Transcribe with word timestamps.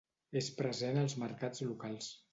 És 0.41 0.47
present 0.61 0.97
als 1.03 1.17
mercats 1.25 1.65
locals. 1.73 2.13